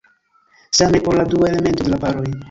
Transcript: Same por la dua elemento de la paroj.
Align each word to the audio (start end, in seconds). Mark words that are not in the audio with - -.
Same 0.71 0.99
por 0.99 1.15
la 1.15 1.25
dua 1.25 1.49
elemento 1.49 1.83
de 1.83 1.93
la 1.95 2.01
paroj. 2.07 2.25